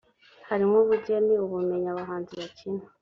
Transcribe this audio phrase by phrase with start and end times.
[0.49, 2.83] harimo ubugeni, ubumenyi, abahanzi bakina